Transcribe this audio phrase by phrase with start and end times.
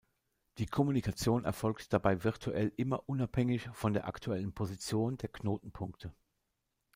[0.57, 6.11] Die Kommunikation erfolgt dabei virtuell immer unabhängig von der aktuellen Position der Knotenpunkte.